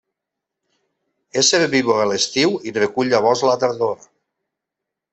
És 1.41 1.51
herbívor 1.59 2.01
a 2.05 2.09
l'estiu 2.13 2.57
i 2.71 2.75
recull 2.81 3.15
llavors 3.15 3.47
a 3.47 3.53
la 3.55 3.63
tardor. 3.67 3.97